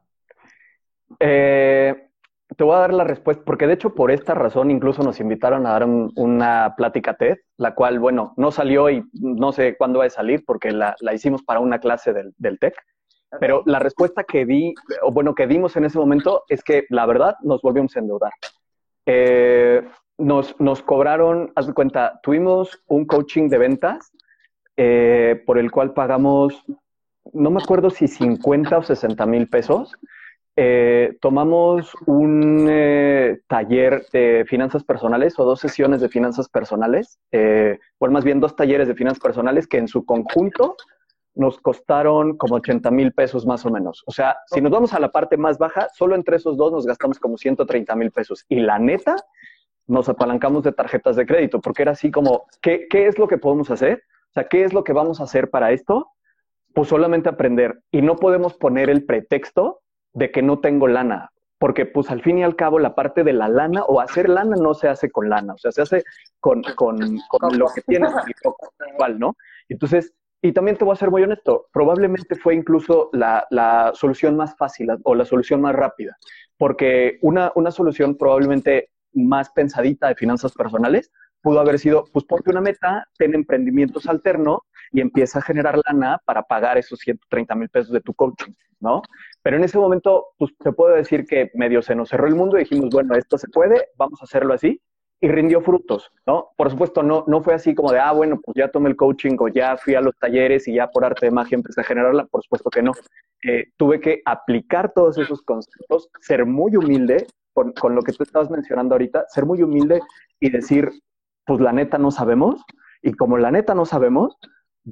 Eh, 1.18 2.10
te 2.56 2.64
voy 2.64 2.74
a 2.74 2.80
dar 2.80 2.92
la 2.92 3.04
respuesta, 3.04 3.42
porque 3.44 3.66
de 3.66 3.74
hecho 3.74 3.94
por 3.94 4.10
esta 4.10 4.34
razón 4.34 4.70
incluso 4.70 5.02
nos 5.02 5.20
invitaron 5.20 5.66
a 5.66 5.72
dar 5.72 5.84
una 5.84 6.74
plática 6.76 7.14
TED, 7.14 7.38
la 7.56 7.74
cual, 7.74 7.98
bueno, 7.98 8.34
no 8.36 8.50
salió 8.50 8.90
y 8.90 9.02
no 9.14 9.52
sé 9.52 9.76
cuándo 9.78 10.00
va 10.00 10.06
a 10.06 10.10
salir 10.10 10.44
porque 10.44 10.72
la, 10.72 10.94
hicimos 11.14 11.42
para 11.42 11.60
una 11.60 11.78
clase 11.78 12.12
del, 12.12 12.34
del 12.36 12.58
TEC. 12.58 12.74
Pero 13.40 13.62
la 13.66 13.78
respuesta 13.78 14.24
que 14.24 14.46
di, 14.46 14.74
o 15.02 15.12
bueno, 15.12 15.34
que 15.34 15.46
dimos 15.46 15.76
en 15.76 15.84
ese 15.84 15.98
momento 15.98 16.44
es 16.48 16.62
que 16.62 16.86
la 16.88 17.06
verdad 17.06 17.36
nos 17.42 17.60
volvimos 17.62 17.94
a 17.96 18.00
endeudar. 18.00 18.32
Eh, 19.06 19.86
nos, 20.16 20.58
nos, 20.60 20.82
cobraron, 20.82 21.52
haz 21.54 21.66
de 21.66 21.74
cuenta, 21.74 22.20
tuvimos 22.22 22.82
un 22.86 23.06
coaching 23.06 23.48
de 23.48 23.58
ventas 23.58 24.10
eh, 24.76 25.42
por 25.46 25.58
el 25.58 25.70
cual 25.70 25.92
pagamos, 25.92 26.64
no 27.32 27.50
me 27.50 27.62
acuerdo 27.62 27.90
si 27.90 28.08
50 28.08 28.78
o 28.78 28.82
60 28.82 29.26
mil 29.26 29.48
pesos 29.48 29.96
eh, 30.60 31.16
tomamos 31.20 31.94
un 32.06 32.66
eh, 32.68 33.38
taller 33.46 34.04
de 34.12 34.44
finanzas 34.48 34.82
personales 34.82 35.38
o 35.38 35.44
dos 35.44 35.60
sesiones 35.60 36.00
de 36.00 36.08
finanzas 36.08 36.48
personales, 36.48 37.20
eh, 37.30 37.78
o 37.98 38.08
más 38.08 38.24
bien 38.24 38.40
dos 38.40 38.56
talleres 38.56 38.88
de 38.88 38.96
finanzas 38.96 39.22
personales 39.22 39.68
que 39.68 39.78
en 39.78 39.86
su 39.86 40.04
conjunto 40.04 40.74
nos 41.38 41.60
costaron 41.60 42.36
como 42.36 42.56
80 42.56 42.90
mil 42.90 43.12
pesos 43.12 43.46
más 43.46 43.64
o 43.64 43.70
menos. 43.70 44.02
O 44.06 44.12
sea, 44.12 44.36
si 44.46 44.60
nos 44.60 44.72
vamos 44.72 44.92
a 44.92 44.98
la 44.98 45.10
parte 45.10 45.36
más 45.36 45.56
baja, 45.56 45.88
solo 45.94 46.16
entre 46.16 46.36
esos 46.36 46.56
dos 46.56 46.72
nos 46.72 46.84
gastamos 46.84 47.20
como 47.20 47.38
130 47.38 47.94
mil 47.94 48.10
pesos. 48.10 48.44
Y 48.48 48.56
la 48.60 48.78
neta, 48.80 49.14
nos 49.86 50.08
apalancamos 50.08 50.64
de 50.64 50.72
tarjetas 50.72 51.14
de 51.14 51.26
crédito, 51.26 51.60
porque 51.60 51.82
era 51.82 51.92
así 51.92 52.10
como, 52.10 52.46
¿qué, 52.60 52.86
¿qué 52.90 53.06
es 53.06 53.18
lo 53.18 53.28
que 53.28 53.38
podemos 53.38 53.70
hacer? 53.70 54.02
O 54.30 54.32
sea, 54.34 54.48
¿qué 54.48 54.64
es 54.64 54.72
lo 54.72 54.82
que 54.82 54.92
vamos 54.92 55.20
a 55.20 55.24
hacer 55.24 55.48
para 55.48 55.70
esto? 55.70 56.10
Pues 56.74 56.88
solamente 56.88 57.28
aprender. 57.28 57.82
Y 57.92 58.02
no 58.02 58.16
podemos 58.16 58.54
poner 58.54 58.90
el 58.90 59.06
pretexto 59.06 59.80
de 60.12 60.32
que 60.32 60.42
no 60.42 60.58
tengo 60.58 60.88
lana, 60.88 61.30
porque 61.58 61.86
pues 61.86 62.10
al 62.10 62.20
fin 62.20 62.38
y 62.38 62.42
al 62.42 62.56
cabo 62.56 62.80
la 62.80 62.96
parte 62.96 63.22
de 63.22 63.32
la 63.32 63.48
lana 63.48 63.84
o 63.84 64.00
hacer 64.00 64.28
lana 64.28 64.56
no 64.56 64.74
se 64.74 64.88
hace 64.88 65.08
con 65.08 65.28
lana, 65.28 65.54
o 65.54 65.58
sea, 65.58 65.70
se 65.70 65.82
hace 65.82 66.04
con, 66.40 66.62
con, 66.74 66.98
con 67.28 67.58
lo 67.58 67.66
que 67.72 67.82
tienes 67.82 68.12
igual, 68.92 69.20
¿no? 69.20 69.36
Entonces, 69.68 70.12
y 70.40 70.52
también 70.52 70.76
te 70.76 70.84
voy 70.84 70.92
a 70.92 70.96
ser 70.96 71.10
muy 71.10 71.22
honesto, 71.22 71.66
probablemente 71.72 72.36
fue 72.36 72.54
incluso 72.54 73.10
la, 73.12 73.46
la 73.50 73.92
solución 73.94 74.36
más 74.36 74.56
fácil 74.56 74.88
o 75.02 75.14
la 75.14 75.24
solución 75.24 75.60
más 75.60 75.74
rápida, 75.74 76.16
porque 76.56 77.18
una, 77.22 77.52
una 77.54 77.70
solución 77.70 78.16
probablemente 78.16 78.90
más 79.12 79.50
pensadita 79.50 80.08
de 80.08 80.14
finanzas 80.14 80.52
personales 80.52 81.10
pudo 81.40 81.60
haber 81.60 81.78
sido, 81.78 82.04
pues 82.12 82.24
ponte 82.24 82.50
una 82.50 82.60
meta, 82.60 83.06
ten 83.16 83.34
emprendimientos 83.34 84.06
alternos 84.06 84.60
y 84.92 85.00
empieza 85.00 85.38
a 85.38 85.42
generar 85.42 85.80
lana 85.86 86.20
para 86.24 86.42
pagar 86.42 86.78
esos 86.78 86.98
130 87.00 87.54
mil 87.54 87.68
pesos 87.68 87.92
de 87.92 88.00
tu 88.00 88.14
coaching, 88.14 88.52
¿no? 88.80 89.02
Pero 89.42 89.56
en 89.56 89.64
ese 89.64 89.78
momento, 89.78 90.28
pues 90.36 90.52
se 90.60 90.72
puede 90.72 90.96
decir 90.96 91.26
que 91.26 91.50
medio 91.54 91.82
se 91.82 91.94
nos 91.94 92.08
cerró 92.08 92.26
el 92.26 92.34
mundo 92.34 92.56
y 92.56 92.60
dijimos, 92.60 92.90
bueno, 92.90 93.14
esto 93.14 93.38
se 93.38 93.48
puede, 93.48 93.86
vamos 93.96 94.20
a 94.20 94.24
hacerlo 94.24 94.54
así, 94.54 94.80
y 95.20 95.28
rindió 95.28 95.60
frutos, 95.60 96.10
¿no? 96.26 96.50
Por 96.56 96.70
supuesto, 96.70 97.02
no, 97.02 97.24
no 97.26 97.42
fue 97.42 97.54
así 97.54 97.74
como 97.74 97.90
de, 97.90 97.98
ah, 97.98 98.12
bueno, 98.12 98.40
pues 98.40 98.54
ya 98.56 98.70
tomé 98.70 98.88
el 98.88 98.96
coaching 98.96 99.36
o 99.40 99.48
ya 99.48 99.76
fui 99.76 99.94
a 99.94 100.00
los 100.00 100.16
talleres 100.16 100.68
y 100.68 100.74
ya 100.74 100.88
por 100.88 101.04
arte 101.04 101.26
de 101.26 101.32
magia 101.32 101.56
empecé 101.56 101.80
a 101.80 101.84
generarla, 101.84 102.26
por 102.26 102.42
supuesto 102.42 102.70
que 102.70 102.82
no. 102.82 102.92
Eh, 103.42 103.72
tuve 103.76 104.00
que 104.00 104.22
aplicar 104.24 104.92
todos 104.92 105.18
esos 105.18 105.42
conceptos, 105.42 106.08
ser 106.20 106.46
muy 106.46 106.76
humilde 106.76 107.26
con, 107.52 107.72
con 107.72 107.94
lo 107.94 108.02
que 108.02 108.12
tú 108.12 108.22
estabas 108.22 108.50
mencionando 108.50 108.94
ahorita, 108.94 109.24
ser 109.28 109.44
muy 109.44 109.62
humilde 109.62 110.00
y 110.38 110.50
decir, 110.50 110.90
pues 111.44 111.60
la 111.60 111.72
neta 111.72 111.98
no 111.98 112.10
sabemos, 112.10 112.62
y 113.02 113.12
como 113.12 113.38
la 113.38 113.50
neta 113.50 113.74
no 113.74 113.84
sabemos, 113.86 114.36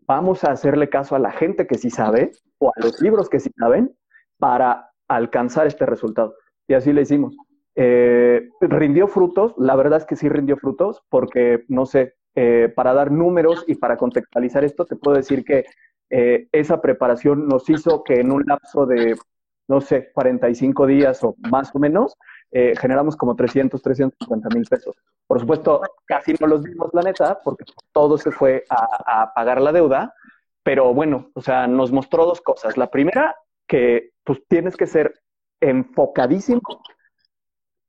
vamos 0.06 0.44
a 0.44 0.50
hacerle 0.50 0.88
caso 0.88 1.14
a 1.16 1.18
la 1.18 1.32
gente 1.32 1.66
que 1.66 1.78
sí 1.78 1.90
sabe 1.90 2.32
o 2.58 2.68
a 2.68 2.80
los 2.80 3.00
libros 3.00 3.28
que 3.28 3.40
sí 3.40 3.50
saben 3.58 3.96
para 4.38 4.90
alcanzar 5.08 5.66
este 5.66 5.86
resultado. 5.86 6.34
Y 6.68 6.74
así 6.74 6.92
le 6.92 7.02
hicimos. 7.02 7.36
Eh, 7.78 8.48
rindió 8.60 9.06
frutos, 9.06 9.52
la 9.58 9.76
verdad 9.76 9.98
es 9.98 10.06
que 10.06 10.16
sí 10.16 10.30
rindió 10.30 10.56
frutos, 10.56 11.02
porque, 11.10 11.64
no 11.68 11.84
sé, 11.84 12.14
eh, 12.34 12.72
para 12.74 12.94
dar 12.94 13.12
números 13.12 13.64
y 13.66 13.74
para 13.74 13.98
contextualizar 13.98 14.64
esto, 14.64 14.86
te 14.86 14.96
puedo 14.96 15.18
decir 15.18 15.44
que 15.44 15.66
eh, 16.08 16.48
esa 16.52 16.80
preparación 16.80 17.46
nos 17.46 17.68
hizo 17.68 18.02
que 18.02 18.20
en 18.20 18.32
un 18.32 18.44
lapso 18.46 18.86
de, 18.86 19.14
no 19.68 19.82
sé, 19.82 20.10
45 20.14 20.86
días 20.86 21.22
o 21.22 21.36
más 21.50 21.74
o 21.74 21.78
menos, 21.78 22.16
generamos 22.50 23.16
como 23.16 23.36
300, 23.36 23.82
350 23.82 24.48
mil 24.54 24.64
pesos. 24.64 24.96
Por 25.26 25.38
supuesto, 25.40 25.82
casi 26.06 26.32
no 26.40 26.46
los 26.46 26.62
dimos, 26.62 26.88
la 26.94 27.02
neta, 27.02 27.38
porque 27.44 27.64
todo 27.92 28.16
se 28.16 28.30
fue 28.30 28.64
a, 28.70 29.22
a 29.24 29.34
pagar 29.34 29.60
la 29.60 29.72
deuda, 29.72 30.14
pero 30.62 30.94
bueno, 30.94 31.30
o 31.34 31.42
sea, 31.42 31.66
nos 31.66 31.92
mostró 31.92 32.24
dos 32.24 32.40
cosas. 32.40 32.78
La 32.78 32.90
primera, 32.90 33.36
que 33.66 34.12
pues 34.24 34.40
tienes 34.48 34.74
que 34.74 34.86
ser 34.86 35.20
enfocadísimo 35.60 36.62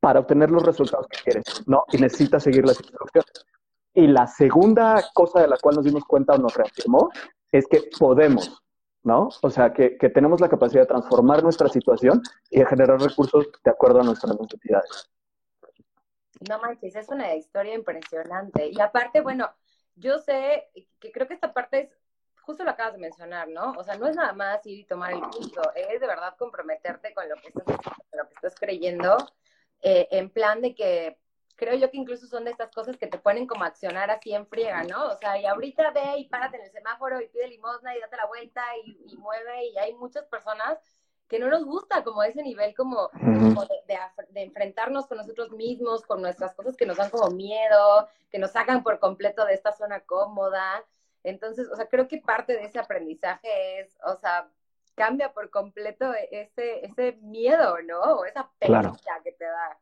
para 0.07 0.21
obtener 0.21 0.49
los 0.49 0.63
resultados 0.63 1.05
que 1.09 1.21
quieres, 1.21 1.67
¿no? 1.67 1.83
Y 1.91 1.97
necesitas 1.97 2.41
seguir 2.41 2.65
las 2.65 2.79
instrucciones. 2.79 3.45
Y 3.93 4.07
la 4.07 4.25
segunda 4.25 5.03
cosa 5.13 5.41
de 5.41 5.49
la 5.49 5.57
cual 5.57 5.75
nos 5.75 5.83
dimos 5.83 6.05
cuenta 6.05 6.35
o 6.35 6.37
nos 6.37 6.55
reafirmó 6.55 7.09
es 7.51 7.67
que 7.67 7.89
podemos, 7.99 8.63
¿no? 9.03 9.27
O 9.41 9.49
sea, 9.49 9.73
que, 9.73 9.97
que 9.97 10.07
tenemos 10.07 10.39
la 10.39 10.47
capacidad 10.47 10.83
de 10.83 10.87
transformar 10.87 11.43
nuestra 11.43 11.67
situación 11.67 12.21
y 12.49 12.59
de 12.59 12.65
generar 12.65 13.01
recursos 13.01 13.49
de 13.61 13.69
acuerdo 13.69 13.99
a 13.99 14.03
nuestras 14.03 14.39
necesidades. 14.39 15.11
No 16.47 16.57
manches, 16.59 16.95
es 16.95 17.09
una 17.09 17.35
historia 17.35 17.75
impresionante. 17.75 18.69
Y 18.71 18.79
aparte, 18.79 19.19
bueno, 19.19 19.49
yo 19.95 20.19
sé 20.19 20.69
que 21.01 21.11
creo 21.11 21.27
que 21.27 21.33
esta 21.33 21.51
parte 21.51 21.81
es 21.81 21.97
justo 22.43 22.63
lo 22.63 22.71
acabas 22.71 22.93
de 22.93 22.99
mencionar, 22.99 23.49
¿no? 23.49 23.73
O 23.73 23.83
sea, 23.83 23.97
no 23.97 24.07
es 24.07 24.15
nada 24.15 24.31
más 24.31 24.65
ir 24.65 24.79
y 24.79 24.85
tomar 24.85 25.11
el 25.11 25.19
curso, 25.19 25.61
es 25.75 25.99
de 25.99 26.07
verdad 26.07 26.33
comprometerte 26.37 27.13
con 27.13 27.27
lo 27.27 27.35
que 27.35 27.49
estás, 27.49 27.65
lo 28.13 28.25
que 28.25 28.33
estás 28.35 28.55
creyendo, 28.57 29.17
eh, 29.81 30.07
en 30.11 30.29
plan 30.29 30.61
de 30.61 30.75
que 30.75 31.17
creo 31.57 31.75
yo 31.75 31.89
que 31.91 31.97
incluso 31.97 32.27
son 32.27 32.45
de 32.45 32.51
estas 32.51 32.71
cosas 32.71 32.97
que 32.97 33.07
te 33.07 33.17
ponen 33.17 33.47
como 33.47 33.63
accionar 33.63 34.09
así 34.11 34.33
en 34.33 34.47
friega, 34.47 34.83
¿no? 34.83 35.07
O 35.07 35.17
sea, 35.17 35.39
y 35.39 35.45
ahorita 35.45 35.91
ve 35.91 36.19
y 36.19 36.29
párate 36.29 36.57
en 36.57 36.63
el 36.63 36.71
semáforo 36.71 37.19
y 37.19 37.27
pide 37.27 37.47
limosna 37.47 37.95
y 37.95 37.99
date 37.99 38.15
la 38.15 38.27
vuelta 38.27 38.63
y, 38.85 39.17
mueve 39.17 39.65
y 39.65 39.77
hay 39.77 39.93
muchas 39.95 40.25
personas 40.25 40.77
que 41.27 41.39
no 41.39 41.49
nos 41.49 41.65
gusta 41.65 42.03
como 42.03 42.23
ese 42.23 42.41
nivel 42.41 42.73
como, 42.73 43.09
de, 43.09 43.99
de, 44.29 44.41
enfrentarnos 44.43 45.07
con 45.07 45.17
nosotros 45.17 45.51
mismos, 45.51 46.03
con 46.03 46.21
nuestras 46.21 46.53
cosas 46.53 46.77
que 46.77 46.85
nos 46.85 46.95
dan 46.95 47.09
como 47.09 47.31
miedo, 47.31 48.07
que 48.31 48.39
nos 48.39 48.51
sacan 48.51 48.81
por 48.81 48.99
completo 48.99 49.43
de 49.45 49.55
esta 49.55 49.73
zona 49.73 49.99
cómoda. 50.01 50.85
Entonces, 51.23 51.67
o 51.69 51.75
sea, 51.75 51.87
creo 51.87 52.07
que 52.07 52.19
parte 52.19 52.53
de 52.53 52.63
ese 52.63 52.79
aprendizaje 52.79 53.79
es, 53.79 53.97
o 54.05 54.15
sea, 54.15 54.49
cambia 54.97 55.31
por 55.31 55.49
completo 55.49 56.11
ese, 56.31 56.85
ese 56.85 57.17
miedo, 57.21 57.75
¿no? 57.87 58.01
O 58.01 58.25
esa 58.25 58.49
pena 58.59 58.91
que 59.23 59.31
te 59.31 59.45
da. 59.45 59.77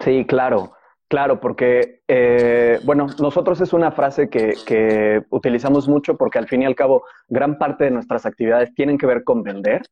Sí, 0.00 0.24
claro. 0.26 0.72
Claro, 1.08 1.40
porque, 1.40 2.02
eh, 2.08 2.80
bueno, 2.84 3.06
nosotros 3.20 3.60
es 3.60 3.72
una 3.72 3.92
frase 3.92 4.28
que, 4.28 4.54
que, 4.66 5.22
utilizamos 5.30 5.88
mucho 5.88 6.16
porque 6.16 6.38
al 6.38 6.48
fin 6.48 6.62
y 6.62 6.66
al 6.66 6.74
cabo 6.74 7.04
gran 7.28 7.58
parte 7.58 7.84
de 7.84 7.92
nuestras 7.92 8.26
actividades 8.26 8.74
tienen 8.74 8.98
que 8.98 9.06
ver 9.06 9.22
con 9.22 9.44
vender 9.44 9.82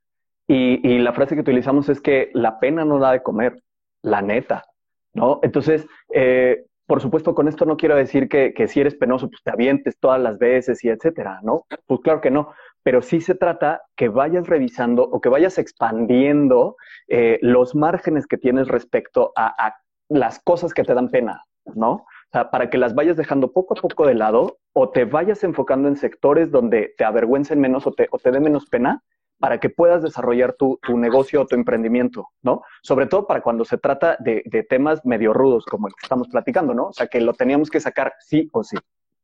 y, 0.49 0.87
y 0.87 0.99
la 0.99 1.12
frase 1.12 1.37
que 1.37 1.42
utilizamos 1.42 1.88
es 1.88 2.00
que 2.00 2.30
la 2.34 2.58
pena 2.58 2.84
no 2.84 2.99
da 2.99 3.12
de 3.12 3.23
comer, 3.23 3.62
la 4.02 4.23
neta, 4.23 4.64
¿no? 5.12 5.38
Entonces, 5.44 5.87
eh, 6.12 6.64
por 6.87 7.00
supuesto, 7.00 7.34
con 7.34 7.49
esto 7.49 7.64
no 7.64 7.76
quiero 7.76 7.96
decir 7.96 8.28
que, 8.28 8.52
si 8.68 8.80
eres 8.80 8.94
penoso, 8.94 9.28
pues 9.30 9.42
te 9.42 9.50
avientes 9.50 9.99
todas 9.99 10.20
las 10.20 10.38
veces 10.38 10.84
y 10.84 10.90
etcétera, 10.90 11.40
¿no? 11.42 11.64
Pues 11.87 12.00
claro 12.02 12.20
que 12.20 12.30
no, 12.30 12.52
pero 12.84 13.02
sí 13.02 13.20
se 13.20 13.34
trata 13.34 13.82
que 13.96 14.08
vayas 14.08 14.46
revisando 14.46 15.02
o 15.02 15.20
que 15.20 15.30
vayas 15.30 15.58
expandiendo 15.58 16.76
eh, 17.08 17.38
los 17.42 17.74
márgenes 17.74 18.26
que 18.26 18.38
tienes 18.38 18.68
respecto 18.68 19.32
a, 19.34 19.74
las 20.08 20.38
cosas 20.40 20.74
que 20.74 20.84
te 20.84 20.92
dan 20.92 21.10
pena, 21.10 21.44
¿no? 21.64 22.04
Para 22.30 22.68
que 22.68 22.76
las 22.78 22.94
vayas 22.94 23.16
dejando 23.16 23.52
poco 23.52 23.74
a 23.76 23.80
poco 23.80 24.06
de 24.06 24.14
lado 24.14 24.58
o 24.74 24.90
te 24.90 25.06
vayas 25.06 25.42
enfocando 25.44 25.88
en 25.88 25.96
sectores 25.96 26.50
donde 26.50 26.94
te 26.98 27.04
avergüencen 27.04 27.58
menos 27.58 27.86
o 27.86 27.92
te, 27.92 28.06
o 28.10 28.18
te 28.18 28.30
dé 28.30 28.38
menos 28.38 28.66
pena 28.66 29.02
para 29.38 29.58
que 29.58 29.70
puedas 29.70 30.02
desarrollar 30.02 30.54
tu, 30.54 30.78
negocio 30.88 31.40
o 31.40 31.46
tu 31.46 31.54
emprendimiento, 31.54 32.28
¿no? 32.42 32.62
Sobre 32.82 33.06
todo 33.06 33.26
para 33.26 33.40
cuando 33.40 33.64
se 33.64 33.78
trata 33.78 34.16
de, 34.20 34.42
temas 34.68 35.04
medio 35.06 35.32
rudos, 35.32 35.64
como 35.64 35.88
el 35.88 35.94
que 35.94 36.04
estamos 36.04 36.28
platicando, 36.28 36.74
¿no? 36.74 36.88
O 36.88 36.92
sea, 36.92 37.06
que 37.06 37.20
lo 37.20 37.32
teníamos 37.32 37.70
que 37.70 37.80
sacar 37.80 38.12
sí 38.20 38.48
o 38.52 38.62
sí. 38.62 38.76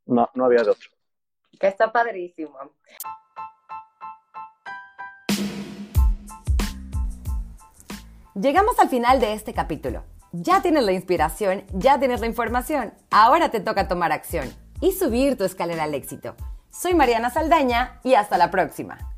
No, 0.06 0.28
no 0.34 0.46
había 0.46 0.62
de 0.62 0.70
otro. 0.70 0.88
Está 1.60 1.92
padrísimo. 1.92 2.56
Llegamos 8.40 8.78
al 8.78 8.88
final 8.88 9.20
de 9.20 9.34
este 9.34 9.52
capítulo. 9.52 10.02
Ya 10.32 10.62
tienes 10.62 10.84
la 10.84 10.92
inspiración, 10.92 11.64
ya 11.74 11.98
tienes 11.98 12.20
la 12.20 12.26
información. 12.26 12.94
Ahora 13.10 13.50
te 13.50 13.60
toca 13.60 13.86
tomar 13.86 14.12
acción 14.12 14.50
y 14.80 14.92
subir 14.92 15.36
tu 15.36 15.44
escalera 15.44 15.82
al 15.82 15.94
éxito. 15.94 16.36
Soy 16.70 16.94
Mariana 16.94 17.28
Saldaña 17.28 18.00
y 18.02 18.14
hasta 18.14 18.38
la 18.38 18.50
próxima. 18.50 19.09